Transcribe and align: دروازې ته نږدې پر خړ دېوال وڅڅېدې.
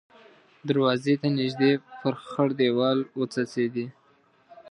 دروازې 0.69 1.13
ته 1.21 1.27
نږدې 1.39 1.71
پر 2.01 2.13
خړ 2.29 2.49
دېوال 2.59 2.99
وڅڅېدې. 3.19 3.85